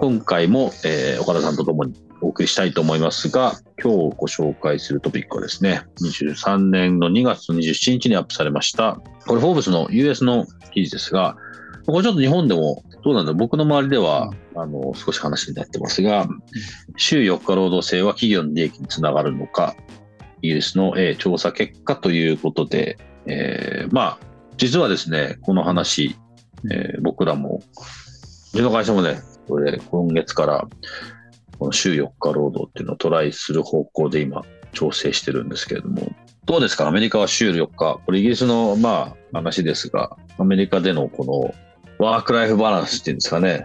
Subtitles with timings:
[0.00, 11.36] 今回も、えー岡田さんと共にお送りしたいと思いますが、今日ご紹介するトピックはですね、23年の2月27日にアップされました、これ、フォーブスの US の記事ですが、
[11.84, 16.26] これちょっと日本でもどうなんだ僕の周りでは、あの、少し話になってますが、
[16.96, 19.76] 週4日労働制は企業の利益につながるのか、
[20.40, 24.18] イギリスの、えー調査結果ということで、えーまあ、
[24.56, 26.16] 実はですね、この話、
[26.70, 27.62] えー僕らも、
[28.54, 29.20] うちの会社もね、
[29.50, 30.68] これ、今月から、
[31.58, 36.12] この週4日労働っていうのをトライする方向で今、調整してるんですけれども、
[36.46, 36.88] どうですか？
[36.88, 38.00] アメリカは週4日。
[38.06, 41.54] これイギリスの、まあ、話ですが、アメリカでのこの
[42.00, 43.62] ワークライフバランスっていうんですかね。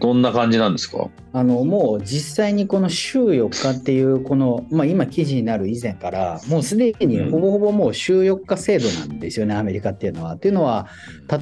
[0.00, 1.08] どんな感じなんですか？
[1.32, 10.34] あのもう実際にこの週4日っていうこの、まあ、今記事になる以前からもうすでにほぼほぼもう週4日制度なんですよね、アメリカっていうのは。
[10.34, 10.88] っていうのは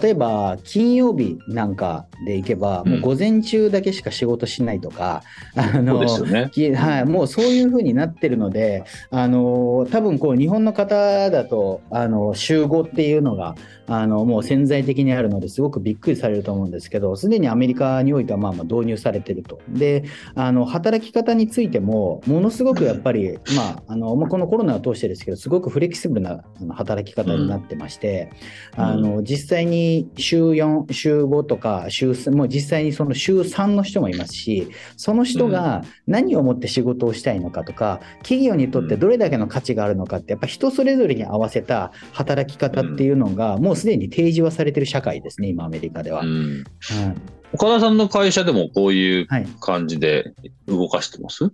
[0.02, 5.22] 例えば金曜日なんかでいけばもう午前中だけしか仕事しないとか、
[5.56, 6.50] あそうのですよね。
[6.52, 13.54] きはい、もうそういうふうになってるので、あの多分こう日本の方だとあの週5っていうのが
[13.86, 19.60] あのもう潜在的にあるのですごくびっくりされると思うんですけど、すでにアメリカにおいてはまあまあ導入されてると。
[19.68, 20.04] で、
[20.34, 28.30] あの働き方についても、ものすごくやっぱり、まあ、あのまあこのコロナを通してですけど、すごくフレキシブルな働き方になってまして、
[28.76, 28.84] うん。
[28.84, 46.22] あの実際に週4、週5とか週3、もう実際にその週3の人もいますし、その人が何をもって仕事をしたいのかとか、企業にとってどれだけの価値があるのかって、やっぱ人それぞれに合わせた働き方っていうのが、もうすでに提示はされてる社会ですね、今、アメリカでは。
[46.22, 46.64] うん。
[46.80, 47.16] はい。
[47.52, 49.46] 岡田さんの会社でもこういうはい。
[49.60, 50.34] 感じで
[50.66, 51.50] 動かしてます？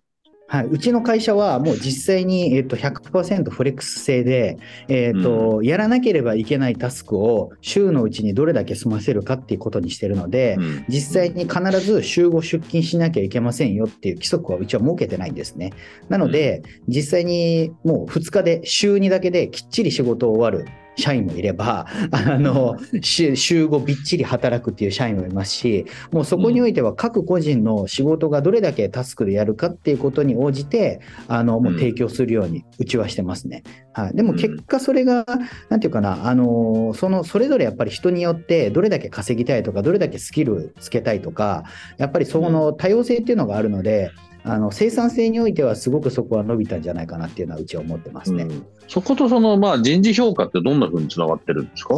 [0.49, 10.85] はい、うちの会社はもう実際に、えっと100%フレックス制で、えっとやらなければいけないタスクを週のうちにどれだけ済ませるかっていうことにしてるので、うん。
[10.89, 15.73] 実際に必ず週5出勤しなきゃいけませんよっていう規則はうちは設けてないんですね。
[16.09, 33.63] なので、実際にもう2日で週2だけできっちり仕事を終わる社員もいれば、あの週週5びっちり働くっていう社員もいますし、もうそこにおいては各個人の仕事がどれだけタスクでやるかっていうことに応じて、あのもう提供するようにうちはしてますね。
[33.93, 35.25] はい、でも結果それが、
[35.69, 41.65] なんていうかな、あのそのそれぞれやっぱり人によってどれだけ稼ぎたいとか、どれだけスキルつけたいとか、
[41.99, 44.11] やっぱりそこの多様性っていうのがあるので、
[44.49, 48.45] あの生産性においてはすごくそこは伸びたんじゃないかなっていうのはうちは思ってますね。
[48.45, 48.67] うん。
[48.87, 51.97] そことその、まあ、人事評価ってどんな風につながってるんですか？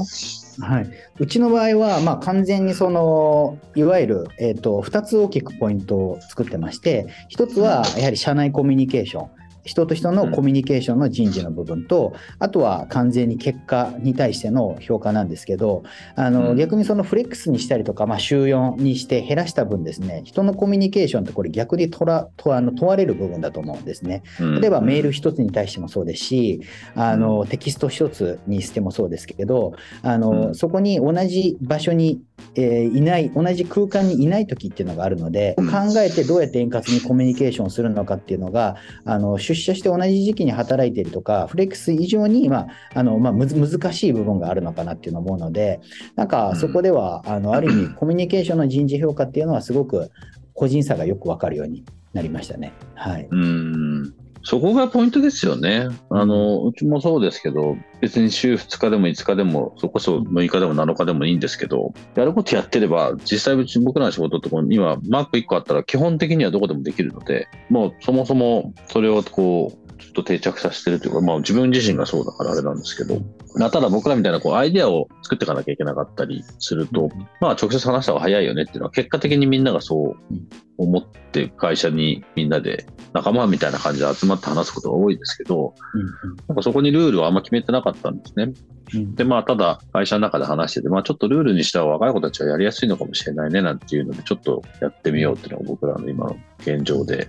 [0.66, 9.28] はい、うちの場合は、まあ、完全にそのいわゆる、えー、と2つ大きくポイントを作ってまして1つはやはり社内コミュニケーション
[9.68, 15.82] 人と人のコミュニケーションの人事の部分と、あとは完全に結果に対しての評価なんですけど
[16.16, 16.56] あの、うん。
[16.56, 24.22] 逆にそのフレックスにしたりとか、まあ、週4にして減らした分ですね人のコミュニケーションってこれ逆にとらとあの問われる部分だと思うんですね。
[24.38, 26.62] 例えばメール一つに対してもそうですし、
[26.94, 30.54] あのテキスト一つにしてもそうですけど、あのうん。
[30.54, 32.20] そこに同じ場所に、
[32.54, 45.80] えーいない、同じ空間にいない時っていうのがあるので、うん考えてどうやって円滑にコミュニケーションするのかっていうのが、あの出社して同じ時期に働いているとか、フレックス以上に、まああのまあ、難しい部分があるのかなっていうのを思うので、
[46.16, 50.10] なんかそこでは、あのある意味、 コミュニケーションの人事評価っていうのは、すごく
[50.54, 52.72] 個人差がよくわかるようになりましたね。
[52.94, 53.28] はい。
[53.30, 54.14] うん
[54.48, 55.88] そこがポイントですよね。
[56.08, 73.20] あの、うちもそうですけど、別に週2日でも5日でも、それこそ6日でも7日でもいいんですけど、やることやってれば、実際うち僕らの仕事ってこう今、マーク1個あったら基本的にはどこでもできるので、もうそもそもそれをこう、ちょっと定着させてるというか、まあ自分自身がそうだからあれなんですけど、
[73.56, 77.10] なただ僕らみたいなこうアイデアを作っていかなきゃいけなかったりすると、
[77.40, 80.34] まあ直接話した方が早いよねっていうのは結果的にみんながそう
[80.78, 88.52] 思って会社にみんなで仲間みたいな感じで集まって話すことが多いですけど、うんなんかそこにルールをあんま決めてなかったんですね。
[88.94, 89.14] うん。
[89.14, 97.28] で、まあ、ただ、会社の中で話してて、まあ、ちょっとルールにしたら若い子たちはやりやすいのかもしれないね、なんていうので、ちょっとやってみようっていうのが僕らの今の現状でうん、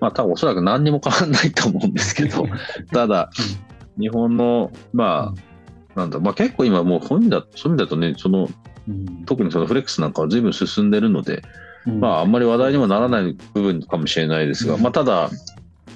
[0.00, 2.46] まあ、多分おそらく何にも変わらないと思うんですけど、
[2.92, 3.30] ただ、
[3.98, 8.48] 日本の、まあ、なんだ、まあ、結構今もう本人だ、そういう意味だとね、その、
[8.88, 9.24] うん。
[9.24, 11.42] 特にそのフレックスなんかは随分進んでるので、
[11.86, 12.00] うん。
[12.00, 14.82] まあ、あんまり話題にもならない部分かもしれないですが、うん。
[14.82, 15.30] まあ、ただ、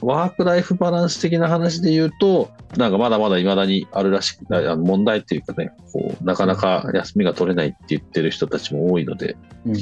[0.00, 4.44] ワークライフバランス的な話で言うと、なんかまだまだ未だにあるらしく、
[4.76, 9.36] 問題っていうかね、こう、なかなか休みが取れないって言ってる人たちも多いので、
[9.66, 9.74] うん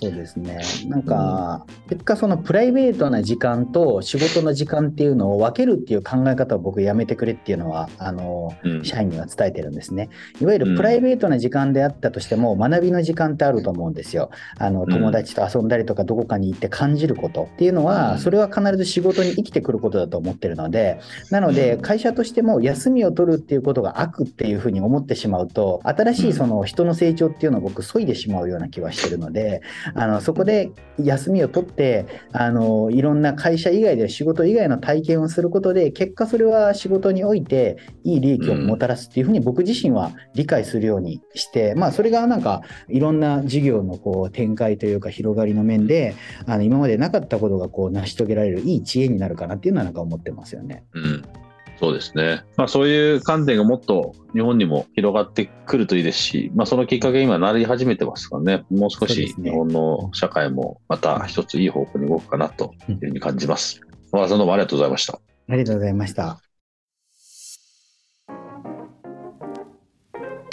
[0.00, 0.60] そうですね。
[0.86, 10.08] なんか、結果そのプライベートな時間と仕事の時間っていうのを分けるっていう考え方を僕やめてくれっていうのは、あの、うん、社員には伝えてるんですね。
[10.40, 14.30] いわゆるプライベートな時間であったとしても、学びの時間ってあると思うんですよ。
[14.58, 29.62] あのん友達と遊んだりとか、どこかに行って感じることっていうのうは、んそれは必ず仕事に生きてくることだと思ってるので、なので、うん会社としても休みを取るっていうことが悪っていうふうに思ってしまうと、新しいその人の成長っていうのを僕、削いでしまうような気はしてるので、
[29.94, 46.14] あのそこで休みを取ってあの、いろんな会社以外で仕事以外の体験をすることで、結果それは仕事においていい利益をもたらすっていうふうに僕自身は理解するようにして、まあ、それがなんかいろんな事業のこう展開というか広がりの面で、
[46.46, 50.84] あの今までなかったことがこう成し遂げられるいい知恵になるかなっていうのはなんか思ってますよね。
[50.94, 51.22] うん。
[51.80, 52.42] そうですね。
[52.56, 63.80] まあそういう観点がもっと日本にも広がってくるといいですし、まあそのきっかけに今なり始めてますからね、もう少し日本の社会もまた一ついい方向に動くかなというふうに感じます。
[64.10, 65.20] 小原さんどうもありがとうございました。
[65.48, 66.40] ありがとうございました。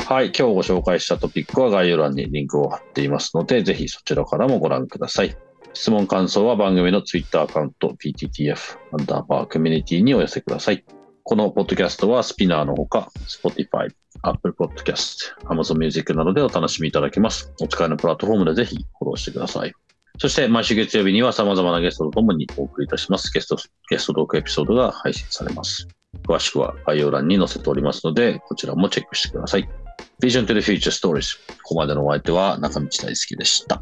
[0.08, 5.36] はい、今日ご紹介したトピックは概要欄にリンクを貼っていますので、ぜひそちらからもご覧ください。
[5.74, 10.86] 質問、感想は番組の Twitter アカウント PTTF アンダーバーコミュニティにお寄せください。
[11.28, 13.90] このポッドキャストはスピナーのほか、Spotify、
[14.22, 17.52] Apple Podcast、Amazon Music などでお楽しみいただけます。
[17.60, 19.74] お使いのプラットフォームでぜひフォローしてください。
[20.20, 23.58] そして毎週月曜日には様々なゲストとともにお送りいたしますゲスト、
[23.90, 25.88] ゲストトークエピソードが配信されます。
[26.28, 29.68] 詳しくは概要欄に載せておりますので、こちらもチェックしてください。
[30.22, 31.40] Vision to the Future Stories。
[31.64, 33.82] ここまでのお相手は中道大輔でした。